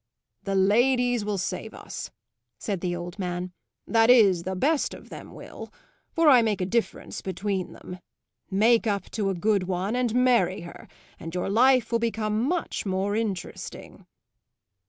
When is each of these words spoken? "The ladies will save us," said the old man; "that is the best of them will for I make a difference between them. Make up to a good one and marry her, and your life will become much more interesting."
"The 0.41 0.55
ladies 0.55 1.23
will 1.23 1.37
save 1.37 1.75
us," 1.75 2.09
said 2.57 2.81
the 2.81 2.95
old 2.95 3.19
man; 3.19 3.51
"that 3.85 4.09
is 4.09 4.41
the 4.41 4.55
best 4.55 4.95
of 4.95 5.11
them 5.11 5.31
will 5.31 5.71
for 6.11 6.27
I 6.27 6.41
make 6.41 6.59
a 6.59 6.65
difference 6.65 7.21
between 7.21 7.73
them. 7.73 7.99
Make 8.49 8.87
up 8.87 9.11
to 9.11 9.29
a 9.29 9.35
good 9.35 9.67
one 9.67 9.95
and 9.95 10.15
marry 10.15 10.61
her, 10.61 10.87
and 11.19 11.35
your 11.35 11.51
life 11.51 11.91
will 11.91 11.99
become 11.99 12.43
much 12.43 12.83
more 12.83 13.15
interesting." 13.15 14.07